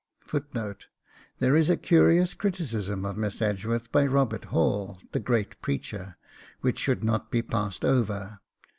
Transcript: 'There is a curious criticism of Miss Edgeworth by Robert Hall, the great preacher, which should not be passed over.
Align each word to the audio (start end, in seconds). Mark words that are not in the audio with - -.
'There 1.37 1.55
is 1.55 1.69
a 1.69 1.77
curious 1.77 2.33
criticism 2.33 3.05
of 3.05 3.17
Miss 3.19 3.39
Edgeworth 3.39 3.91
by 3.91 4.03
Robert 4.07 4.45
Hall, 4.45 4.99
the 5.11 5.19
great 5.19 5.61
preacher, 5.61 6.17
which 6.61 6.79
should 6.79 7.03
not 7.03 7.29
be 7.29 7.43
passed 7.43 7.85
over. 7.85 8.39